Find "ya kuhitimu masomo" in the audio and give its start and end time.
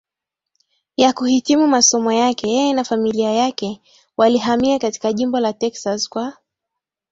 0.97-2.11